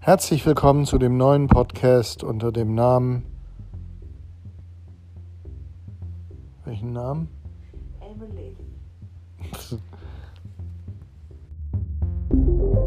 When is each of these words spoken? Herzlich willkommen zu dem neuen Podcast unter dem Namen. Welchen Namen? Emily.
Herzlich 0.00 0.46
willkommen 0.46 0.86
zu 0.86 0.96
dem 0.98 1.16
neuen 1.16 1.48
Podcast 1.48 2.22
unter 2.22 2.52
dem 2.52 2.74
Namen. 2.74 3.26
Welchen 6.64 6.92
Namen? 6.92 7.28
Emily. 8.00 8.56